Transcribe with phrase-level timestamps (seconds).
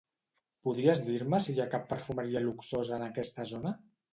[0.67, 3.79] Podries dir-me si hi ha cap perfumeria luxosa en aquesta zona?